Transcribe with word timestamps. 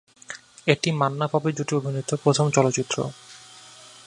এটি 0.67 0.89
"মান্না-পপি" 0.91 1.51
জুটি 1.57 1.73
অভিনীত 1.75 2.09
প্রথম 2.23 2.45
চলচ্চিত্র। 2.51 2.97